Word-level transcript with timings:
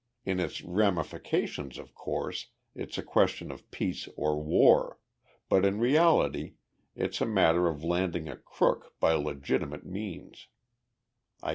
In 0.25 0.39
its 0.39 0.63
ramifications, 0.63 1.77
of 1.77 1.93
course, 1.93 2.47
it's 2.73 2.97
a 2.97 3.03
question 3.03 3.51
of 3.51 3.69
peace 3.69 4.09
or 4.17 4.41
war 4.41 4.97
but 5.47 5.63
in 5.63 5.77
reality 5.77 6.55
it's 6.95 7.21
a 7.21 7.25
matter 7.27 7.67
of 7.67 7.83
landing 7.83 8.27
a 8.27 8.35
crook 8.35 8.95
by 8.99 9.13
legitimate 9.13 9.85
means. 9.85 10.47